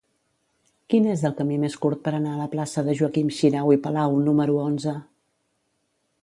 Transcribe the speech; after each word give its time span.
Quin 0.93 1.03
és 1.15 1.25
el 1.29 1.35
camí 1.41 1.57
més 1.63 1.75
curt 1.83 2.01
per 2.07 2.13
anar 2.19 2.31
a 2.37 2.39
la 2.39 2.47
plaça 2.55 2.85
de 2.87 2.97
Joaquim 3.03 3.29
Xirau 3.41 3.71
i 3.77 3.81
Palau 3.85 4.17
número 4.31 4.57
onze? 4.65 4.97